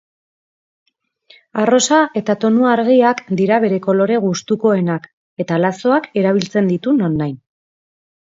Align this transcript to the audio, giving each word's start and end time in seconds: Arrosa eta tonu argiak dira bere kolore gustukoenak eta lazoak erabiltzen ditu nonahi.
Arrosa 1.63 1.99
eta 2.21 2.35
tonu 2.45 2.65
argiak 2.69 3.21
dira 3.41 3.59
bere 3.67 3.79
kolore 3.83 4.17
gustukoenak 4.25 5.07
eta 5.45 5.61
lazoak 5.67 6.09
erabiltzen 6.23 6.73
ditu 6.75 6.97
nonahi. 6.99 7.37